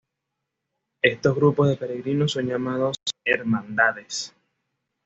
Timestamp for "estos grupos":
1.03-1.67